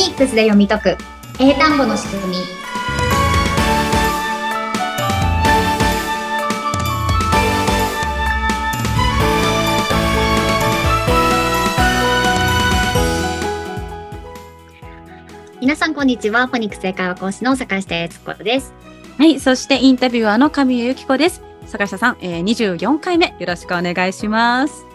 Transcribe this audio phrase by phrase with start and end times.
[0.00, 0.96] ニックスで読み解く。
[1.38, 2.36] 英単語の仕組み。
[15.60, 16.46] 皆さんこんにちは。
[16.46, 18.72] フォニックス英会話講師の坂下悦子です。
[19.18, 21.42] はい、そしてインタビュアーの神谷由紀子です。
[21.66, 23.34] 坂下さん、えー、24回目。
[23.38, 24.86] よろしくお願いします。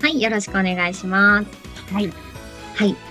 [0.00, 1.92] はいよろしくお願いします。
[1.92, 2.10] はい。
[2.74, 3.09] はい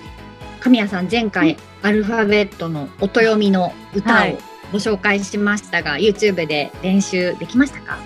[0.59, 4.37] 神谷さん前回アルファベットの音読みの歌をはい
[4.71, 7.97] ご紹介しましたが、YouTube で練習できましたか？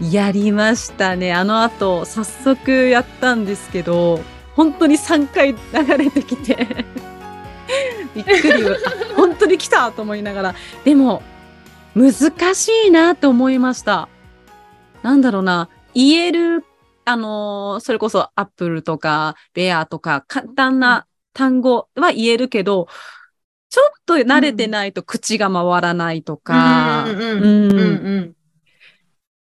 [0.00, 1.32] やりましたね。
[1.32, 4.20] あの後、早速やったんですけど、
[4.56, 6.66] 本当に3回流れてきて、
[8.16, 8.66] びっくり。
[8.66, 10.54] あ本当に来たと思いながら。
[10.84, 11.22] でも、
[11.94, 12.12] 難
[12.56, 14.08] しいなと思いました。
[15.04, 16.64] なんだろうな、言える、
[17.04, 22.88] あのーそれこそアップルとかベアとか簡単な単語は言えるけど、
[23.68, 27.06] ちょっと慣れてないと口が回らないとか、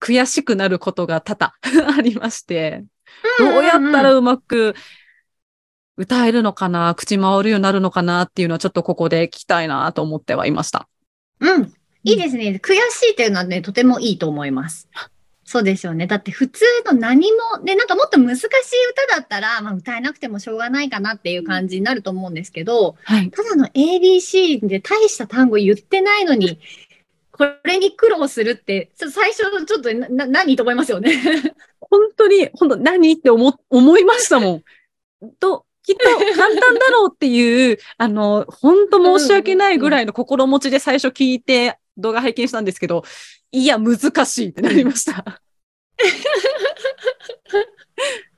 [0.00, 1.52] 悔しくなることが多々
[1.96, 2.84] ありまして、
[3.38, 4.74] どうやったらうまく
[5.96, 10.88] 歌えるのかな、口回るようになるのかなっていうのはちょっとここで聞きたいなと思ってはいました。
[11.40, 11.72] うん。
[12.04, 12.58] いいですね。
[12.62, 14.88] 悔しいっていうのはね、とてもいいと思います。
[15.50, 16.06] そうですよね。
[16.06, 23.32] だって普通の何も、で、なんかもっと難しい歌だったら、まあ歌えなくてもしょうがないかなっていう感じになると思うんですけど、はい。
[23.32, 26.60] ただの ABC で大した単語言ってないのに、
[27.32, 31.20] これに苦労するって、ちょっと最初ちょっとな、な何と思いますよね。
[31.80, 34.62] 本当に、本当何って思、思いましたもん。
[35.40, 36.04] と、きっと
[36.36, 43.04] 簡単だろうっていう、あの、本当申し訳ないぐらいの心持ちで最初聞いて動画拝見したんですけど、
[43.52, 45.42] いや、難しいってなりました。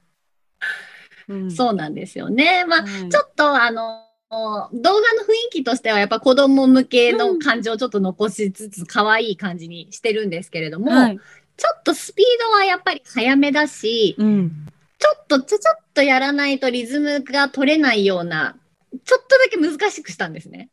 [1.28, 2.64] うんそうなんですよね。
[2.66, 11.20] まあ、はいちょっとあの、動画の雰囲気としてはやっぱ子供向けの感じをちょっと残しつつ可愛い感じにしてるんですけれども、はい。
[11.56, 14.66] ちょっとスピードはやっぱり速めだし、うん。
[14.98, 18.56] ちょっとちょちょっとやらないとリズムが取れないような、
[19.04, 20.70] ちょっとだけ難しくしたんですね。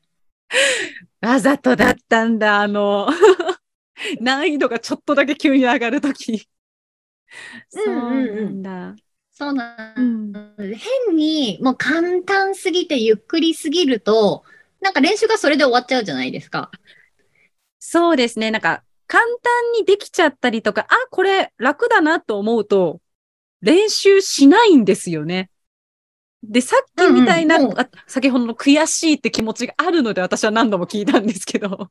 [1.22, 3.08] わざとだったんだ、あの、
[4.22, 6.50] 難易度がちょっとだけ急に上がるとき。
[7.70, 8.96] そうなんだ。
[9.32, 10.86] そうなうんんです。
[11.08, 14.44] 変にもう簡単すぎてゆっくりすぎると、
[14.82, 16.72] なんか練習がそれで終わっちゃうじゃないですか。
[17.80, 18.52] そうですね。
[18.52, 23.02] なんか、簡単にできちゃったりとか、あ、これ楽だなと思うと、
[23.62, 25.52] 練習しないんですよね。
[26.44, 27.76] で、さっきみたいな、うんうん
[28.08, 31.90] 先ほどの悔しいって気持ちがあるので、私は何度も聞いたんですけど。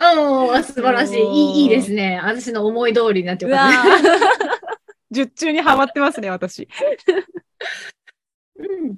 [0.00, 1.20] おー、素晴らしい。
[1.20, 2.20] いいいいですね。
[2.22, 4.18] 私の思い通りになってうよかわったね。
[5.34, 6.68] 中にはまってますね、私。
[8.56, 8.96] うん。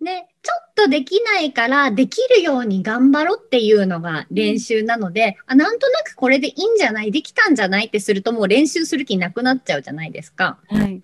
[0.00, 7.10] で、ちょっとできないから、できるように頑張ろうっていうのが練習なので、あ、なんとなくこれでいいんじゃない？
[7.10, 7.86] できたんじゃない？
[7.86, 10.58] ってするともう練習する気なくなっちゃうじゃないですか。
[10.68, 11.02] はい。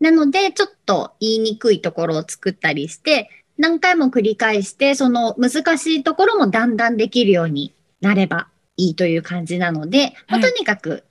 [0.00, 11.04] なので、ちょっと言いにくいところを作ったりして、何回も繰り返して、その難しいところもだんだんできるようになればいいという感じなので、まあはいとにかく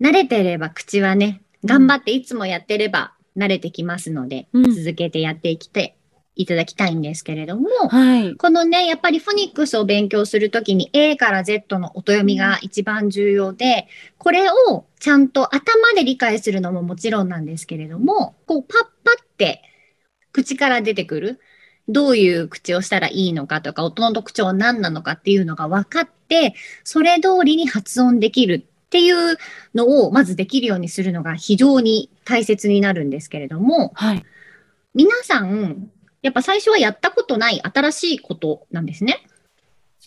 [0.00, 4.74] 慣れてれば口はね、頑張っていつもやってれば慣れてきますので、うん。
[4.74, 5.96] 続けてやっていきて
[6.38, 8.36] いただきたいんですけれども、はい。
[8.36, 13.88] このね、やっぱりフォニックスを勉強するときに A から Z の音読みが一番重要で、
[14.18, 19.62] これをちゃんと頭で理解するのももちろんなんですけれども、こうパッパって
[20.32, 21.40] 口から出てくる。
[21.90, 29.38] どういう口をしたらいいのかとか、音の特徴は何なのかっていうのが分かって、それ通りに発音できるっていう
[29.74, 34.24] のをまずできるようにするのが非常に大切になるんですけれども、はい。
[34.94, 35.90] 皆さん、
[36.22, 39.26] やっぱ最初はやったことない新しいことなんですね。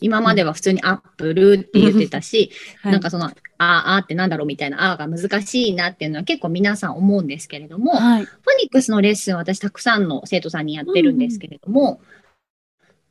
[0.02, 2.52] 今までは普通にアップルって言ってたし、
[2.82, 8.26] はいなんかその、あーあーってなんだろうみたいな、あーが難しいなっていうのは結構皆さん思うんですけれども、はい。
[8.26, 12.02] フォニックスのレッスン私たくさんの生徒さんにやってるんですけれども、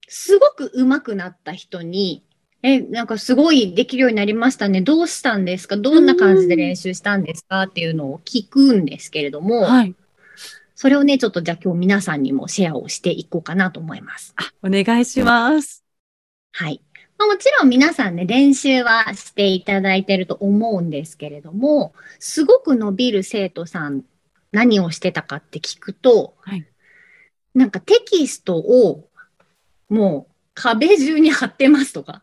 [0.08, 2.24] すごく上手くなった人に、
[2.62, 4.82] え、なんかすごいできるようになりましたね。
[4.82, 9.94] どうしたんですかどんな感じで練習したんですかっていうのを聞くんですけれども、はい。
[10.80, 14.32] それをね、ちょっとじゃあ今日皆さんにもシェアをしていこうかなと思います。
[14.36, 15.84] あ、お願いします。
[16.52, 16.80] はい。
[17.18, 24.04] まあ、もちろん皆さんね、練習はしていただいてると思うんですけれども、すごく伸びる生徒さん、
[24.52, 26.66] 何をしてたかって聞くと、はい
[27.52, 29.06] なんかテキストを
[29.90, 32.22] もう壁中に貼ってますとか。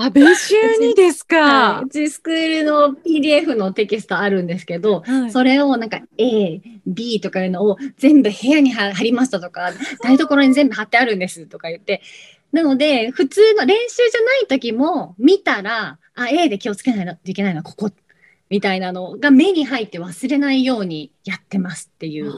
[0.00, 1.36] あ、勉習にですか？
[1.78, 1.88] はい、う。
[1.88, 9.72] ちスクールの PDF のテキストあるんですけど、はいそれをなんか A、B とかいうのを全部部屋に貼貼りましたとか、
[10.02, 12.02] 台所に全部貼ってあるんですとか言って、
[12.52, 17.90] なので、普通の練習じゃない時も見たら、あ、A で気をつけないといけないのはここ、
[18.48, 22.32] みたいなのが目に入って忘れないようにやってますっていう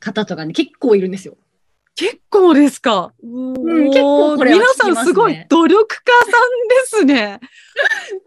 [0.00, 1.36] 方とかね、結構いるんですよ。
[1.94, 3.12] 結構ですか。
[3.22, 7.40] ん結構これは皆さんすごい努力家さんですね。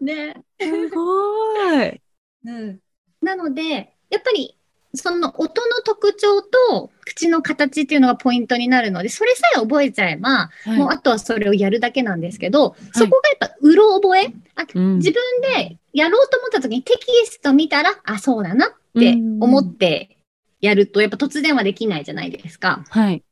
[0.00, 0.42] ね。
[0.60, 2.00] すごい。
[2.44, 2.78] うん、
[3.22, 3.62] なので、
[4.10, 4.56] やっぱり、
[4.94, 15.22] その音の特徴と口の形っていうのがポイントになるので、それさえ覚えちゃえば、もうあとはそれをやるだけなんですけど、そこがやっぱうろ覚え、あうん自分
[15.54, 20.16] でやろうと思った時にテキスト見たら、あ、そうだなって思って
[20.60, 22.84] やると、やっぱ突然はできないじゃないですか。
[22.88, 23.22] はい。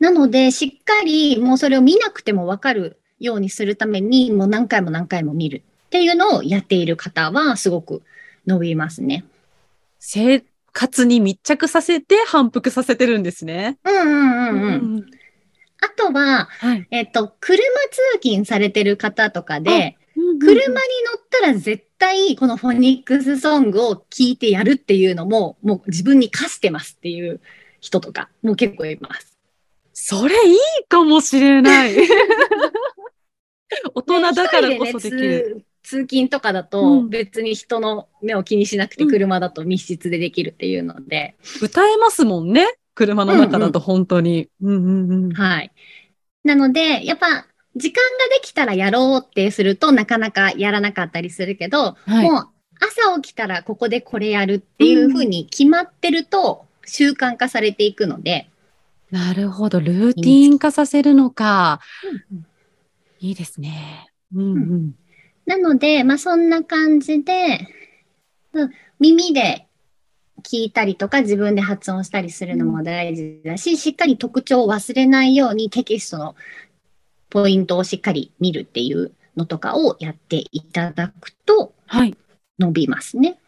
[0.00, 8.02] なので、しっかりもうそれを見なくてもわかるようにするために、もう何回も何回も見るっていうのをやっている方は、すごく
[8.46, 9.24] 伸びますね。
[9.98, 13.78] 生活に密着させて反復させてるんですね。
[13.84, 14.96] うんうんうんうん。
[14.98, 15.06] ん。
[15.80, 16.86] あとは、はい。
[16.90, 17.58] えっと、車
[17.90, 20.80] 通勤されてる方とかで、車車に乗
[21.18, 27.40] ったら絶対このフォニックスソングを聴いてやるっていうのも、もう自分に課してますっていう
[27.80, 29.37] 人とかも結構います。
[30.00, 30.58] それいい
[30.88, 31.96] かもしれない。
[33.94, 35.64] 大人だからこそできる。
[35.82, 42.78] 通通勤とかだうとん別に人の目を気にしなくてうん車だと密室でできるっていうので、歌えますもんね。
[42.94, 44.48] 車の中だと本当に。
[44.62, 45.32] うんうんうん。
[45.32, 45.72] はい。
[46.44, 52.30] なので、やっぱ時間ができたらやろうってするとなかなかやらなかったりするけど、はい。
[52.30, 52.48] もう
[52.80, 58.48] 朝起きたらここでこれやるっていうふうに決まってると習慣化されていくので、
[59.10, 59.80] なるほど。
[59.80, 61.80] ルーティン化させるのか。
[63.20, 64.10] いいですね。
[64.34, 64.94] うんうん。
[65.46, 67.66] なので、まあそんな感じで、
[68.52, 68.70] うん
[69.00, 69.68] 耳で
[70.42, 76.34] 聞いたりとか自分で発音したりするのも大事だし、しっかり特徴を忘れないようにテキストの
[77.30, 82.16] ポイントをしっかり見るっていうのとかをやっていただくとはい。
[82.58, 83.38] 伸びますね。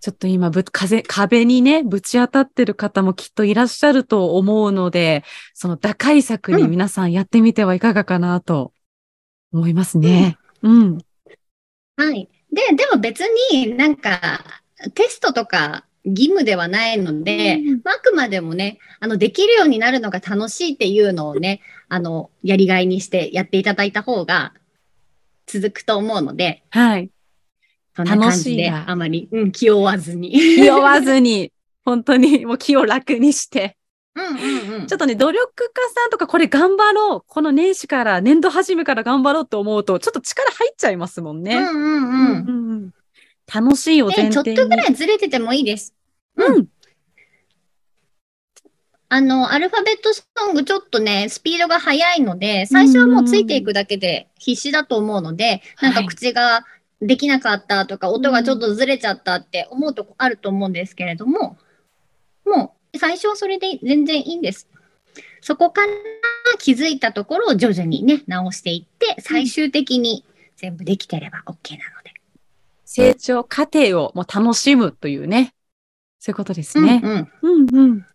[0.00, 5.24] ちょっと今ぶ、風、壁にね、ぶち当たってる方もきっといらっしゃると思うので、
[5.54, 8.72] その打開策に皆さんやってみてはいかがかなと
[9.52, 10.38] 思いますね。
[10.62, 10.98] うん。
[11.96, 12.28] はい。
[12.52, 14.44] で、でも別になんか
[14.94, 24.52] テストとか義務ではないので、うんあくまでもね、あの、できるようになるのが楽しいっていうのをね、あの、やりがいにしてやっていただいた方が
[25.46, 27.10] 続くと思うので、はい。
[27.98, 30.30] そんな感楽しじであまり、うん、気負わずに。
[30.30, 31.52] 気負わずに、
[31.84, 33.76] 本当にもう気を楽にして。
[34.14, 34.86] うんうんうん。
[34.86, 37.24] ちょっとね、努力家さんとかこれ頑張ろう。
[37.26, 41.56] この年始から、年度始めから頑張ろうと思うと、ちょっと力入っちゃいますもんね。
[41.56, 42.46] うんうんうん。
[42.46, 42.90] うんうん
[43.52, 44.44] 楽しいを前で、ちょっ。
[44.44, 45.94] とぐらいずれててもいいです。
[46.36, 46.68] うん。
[49.08, 56.66] あの、アルファベットソングちょっとね、スピードが速いので、最初はもうついていくだけで必死だと思うので、なんかはい口が
[57.00, 61.58] できなかったとか、音がちょっとずれちゃったって思うとこあると思うんですけれども、
[62.44, 64.68] もう最初はそれで全然いいんです。
[65.40, 65.88] そこから
[66.58, 70.24] 気づいたところを徐々にね、直していって、最終的に
[70.56, 72.12] 全部できてれば OK なので。
[72.84, 75.54] 成長過程をもう楽しむというね。
[76.18, 77.00] そういうことですね。
[77.04, 77.28] うんうん。
[77.42, 78.06] うんうん。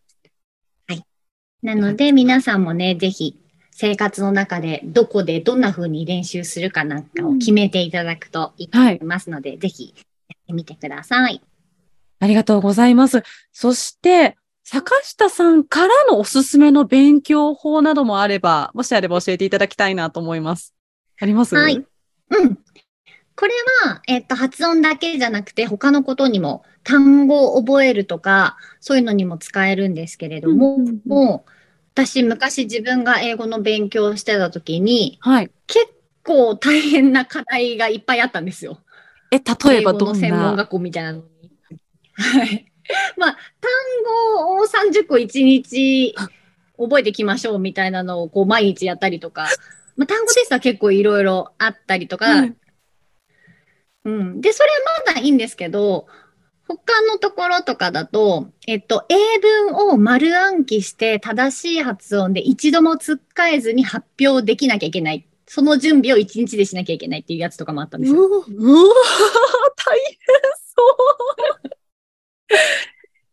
[1.64, 3.40] なので、皆さんもね、ぜひ、
[3.76, 9.96] 生活の中でどこでどんな風に練習するかなんかを決めていただくといいと思いますので、ぜひ
[10.30, 11.42] やってみてください。
[12.20, 13.24] ありがとうございます。
[13.52, 20.74] そして、坂下さんからのおすすめの勉強法などもあれば、もしあれば教えていただきたいなと思います。
[21.20, 21.56] あります？
[21.56, 21.76] はい。
[21.76, 21.86] うん。
[23.36, 23.54] これ
[23.86, 31.52] は、えっと、発音だけじゃなくて、他のことにも、単語を覚えるとか、そういうのにも使えるんですけれども、うんうんうんもう、
[31.94, 35.52] 私、昔自分が英語の勉強をしてた時に、はい。
[35.68, 35.86] 結
[36.24, 38.80] 構大変な課題がいっぱいあったんですよ。
[39.32, 41.52] え、例えば英語どんの専門な学校みたいなのに。
[42.16, 42.72] はい。
[43.16, 43.72] まあ、単
[44.36, 46.16] 語を30個1日
[46.78, 49.48] 覚えてきましょうみたいなのをこう毎日やったりとか、
[49.96, 52.54] まあ、単語テストは結構いろいろあったりとか、はい
[54.06, 54.42] うん。
[54.42, 56.08] で、それはまだいいんですけど、
[56.78, 65.28] 他のところとかだと、えっと、英文を丸暗記して正しい発音で一度もつっかえずに発表できなきゃいけない。
[65.46, 68.20] その準備を一日でしなきゃいけないっていうやつとかもあったんですよ。
[68.22, 70.08] うわ、大変
[70.76, 70.84] そ
[71.64, 71.70] う。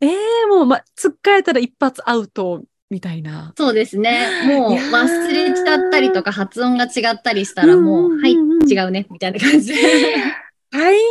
[0.03, 3.55] ええもう、ま、つっかえたら一発アウトみたいな。
[3.57, 4.29] そうですね。
[4.47, 9.81] もう忘れちゃったりとか発音が違ったりしたらもう、うんうんうんはい、うん違うね、みたいな感じで。
[10.71, 11.05] 大変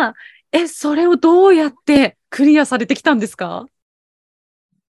[0.00, 0.14] だ。
[0.52, 3.66] え、それをどうやってクリアされてきたんですか？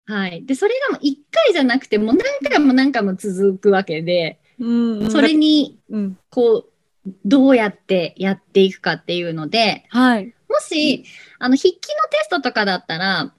[0.05, 0.45] はい。
[0.45, 6.17] で、それがもう一回じゃなくて、もう何回も何回も続くわけで、うんそれに、うん。
[6.29, 10.33] こう、どうやってやっていくかっていうので、はい。
[10.50, 11.05] もし、
[11.39, 13.33] あの、筆記のテストとかだったら、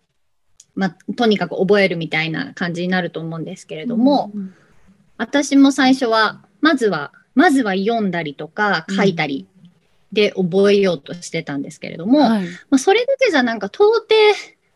[0.74, 4.54] まあ、とにかく覚えるみたいな感じになると思うんですけれども、うん、
[5.16, 9.46] 私も最初は、まずは、まずは読んだりとか書いたり
[10.12, 12.44] で覚えようとしてたんですけれども、はい。
[12.70, 14.06] まあ、それだけじゃなんか到底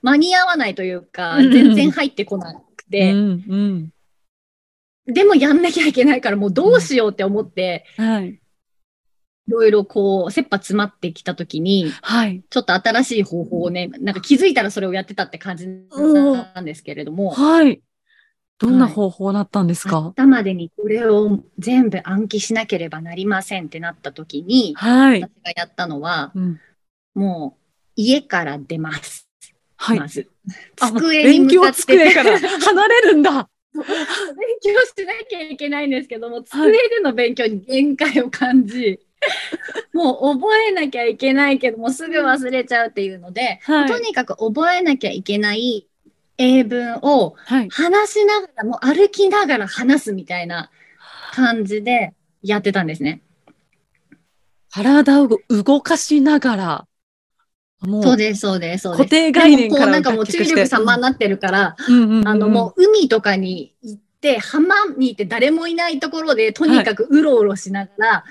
[0.03, 3.93] 間に合わないというか、うん全然入ってこなくて、うん、
[5.07, 8.09] でもやんなきゃいけないからもうどうしようって思って、うん。
[8.09, 8.41] はい。
[9.49, 12.45] いろいろこう、切羽詰まってきたときに、はい。
[12.49, 17.83] ちょっと新しい方法をね、なんか気づいたらそれをやってたって感じなんですけれども、はい。
[18.61, 25.23] どんな方法だったんですか、明日までにこれを全部暗記しなければなりませんってなったときに、はい。
[25.23, 26.61] 私がやったのは、うん。
[27.15, 27.61] もう
[27.97, 29.27] 家から出ます。
[29.77, 29.99] はい。
[29.99, 30.29] まず。
[30.77, 31.97] 机に向かって。
[31.97, 33.49] 勉強机から 離れるんだ。
[33.73, 33.85] 勉
[34.63, 39.01] 強しなきゃいけないんですけども、机での勉強に限界を感じ、
[39.95, 45.87] もう覚えなきゃいけないけども、すぐ忘れちゃうっていうので、はいとにかく覚えなきゃいけない
[46.41, 47.69] 英文をはい。
[47.69, 50.71] 話しながら、もう歩きながら話すみたいな
[51.33, 53.21] 感じでやってたんですね。
[54.73, 56.87] 体を動かしながら、
[57.83, 58.99] もう、そうです、そうです、そうです。
[59.05, 61.77] 固定概念からなんかもう注力様になってるから、
[62.25, 68.25] あのもう海とかに行って、浜に行って誰もいないところで、とにかくうろうろしながら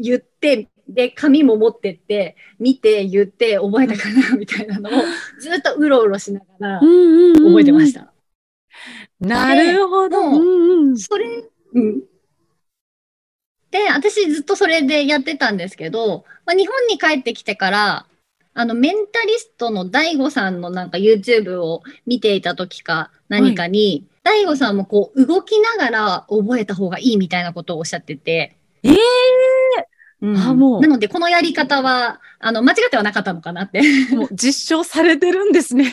[0.00, 4.92] 言って、で、紙も持ってって、見て、言って、覚えたかなみたいなのを
[5.40, 8.12] ずっとうろうろしながら覚えてました。
[9.20, 10.22] なるほど。
[10.22, 11.26] もううんうんそれ、
[11.74, 12.00] うん。
[13.70, 18.06] で、私ずっとそれでやってたんですけど、まあ、日本に帰ってきてから、
[18.54, 28.56] あの、メンタリストの DAIGO さんのなんか YouTube を見ていた時か何かに、DAIGO さんもこう動きながら覚えた方がいいみたいなことをおっしゃってて。
[28.82, 28.94] ええ
[30.22, 33.82] うんあもうなので、このやり方は、あの、間違ってはなかったのかなって。
[34.14, 35.92] もう実証されてるんですね。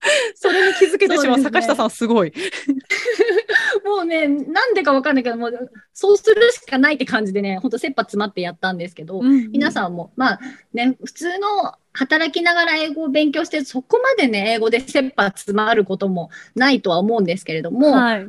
[0.36, 2.32] それに気づけてしまうね坂下さんすごい。
[3.84, 9.72] もうね、なんでかわかんないけど、もう、そうするしかないって感じでね、ほんと切羽詰まってやったんですけど、皆ん。
[9.72, 10.40] さんも、まあ
[10.72, 18.26] ね、普通の働きながら英語を勉強して、そこまでね、英語で切羽詰まることもないとは思うんですけれども、はい。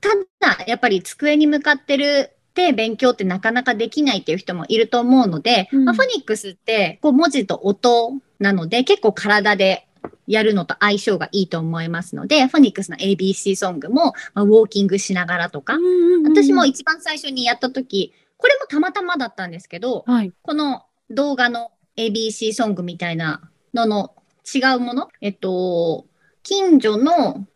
[0.00, 5.84] ただ、やっぱり机に向かってるって勉強ってなかなかできないっていう人もいると思うので、うん。
[5.84, 9.86] まあ、フォニックスってこう文字と音なので、結構体で
[10.26, 15.76] やるのと相性がいいと思いますので、フォニックスの ABC ソングも、まあ、ウォーキングしながらとか、
[16.24, 20.32] 私も一番最初にやった時、これもたまたまだったんですけど、はい。
[20.42, 24.14] この動画の ABC ソングみたいなのの
[24.52, 26.06] 違うもの、えっと、
[26.42, 27.46] 近所の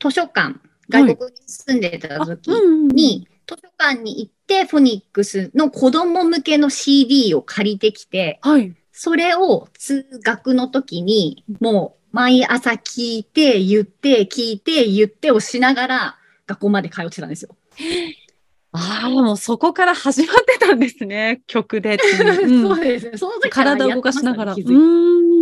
[0.00, 0.56] 図書館、
[0.90, 8.74] 外国に住んでた時に、図書館に行って、フォニックスの子供向けの CD を借りてきて、はい。
[8.92, 17.56] それを通学の時に、もう毎朝聞いて、言って、聞いて、言ってをしながら、学校まで通ってたんですよ。
[18.76, 21.42] ああ、もうそこから始まってたんですね。
[21.46, 21.98] 曲でう。
[22.42, 23.18] うんそうですね。
[23.18, 24.54] その時体を動かしながら。
[24.54, 25.33] うん。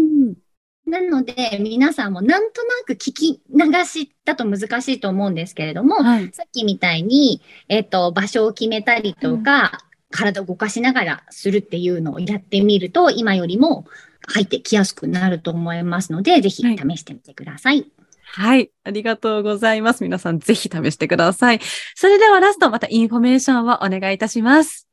[0.87, 6.31] なので、皆さんもなんとなく聞き流しだと難しいと思うんですけれども、はい。
[6.33, 9.79] さっきみたいに、えっ、と、場所を決めたりとか、
[10.11, 13.87] 体を動かしながらするっていうのをやってみると、今よりも
[14.29, 17.87] 入ってきやすくなると思いますので、ぜひはい試してみてください。
[18.25, 18.71] はい。
[18.85, 20.03] ありがとうございます。
[20.03, 21.61] 皆さんぜひ試してください。
[21.95, 24.89] それではラスト、またインフォメーションをお願いいたします。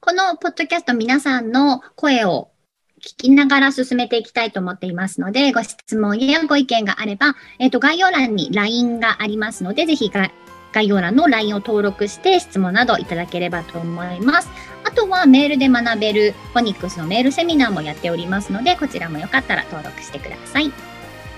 [0.00, 2.50] このポッドキャスト皆さんの声を
[2.98, 10.30] 聞きながら進めていきたいと思っていますので、ご質問やご意見があれば、えっ、と、概要欄に LINE がありますので、ぜひが
[10.72, 14.48] 概要欄の LINE を登録して質問などいただければと思います。
[14.84, 20.72] あとはメールで学べるフォニックスのメールセミナーもやっておりますので、こちらもよかったら登録してください。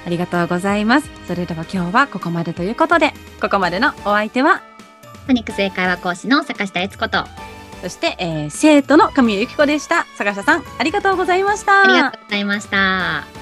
[0.06, 1.10] ありがとうございます。
[1.26, 4.62] それでは今日はここまでということで、ここまでのお相手は、
[5.26, 7.28] フォニックス英会話講師の坂下悦子と、あ
[7.82, 10.06] そして、えー生徒の神谷由紀子でした。
[10.16, 11.84] 坂下さん、ありがとうございました。
[11.84, 13.39] ありがとうございました。